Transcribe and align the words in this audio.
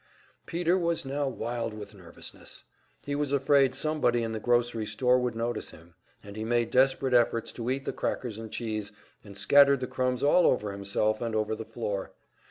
Peter 0.47 0.79
was 0.79 1.05
now 1.05 1.27
wild 1.27 1.75
with 1.75 1.93
nervousness; 1.93 2.63
he 3.05 3.13
was 3.13 3.31
afraid 3.31 3.75
somebody 3.75 4.23
in 4.23 4.31
the 4.31 4.39
grocery 4.39 4.83
store 4.83 5.19
would 5.19 5.35
notice 5.35 5.69
him, 5.69 5.93
and 6.23 6.35
he 6.35 6.43
made 6.43 6.71
desperate 6.71 7.13
efforts 7.13 7.51
to 7.51 7.69
eat 7.69 7.85
the 7.85 7.93
crackers 7.93 8.39
and 8.39 8.49
cheese, 8.51 8.91
and 9.23 9.37
scattered 9.37 9.79
the 9.79 9.85
crumbs 9.85 10.23
all 10.23 10.47
over 10.47 10.71
himself 10.71 11.21
and 11.21 11.35
over 11.35 11.53
the 11.53 11.65
floor. 11.65 12.13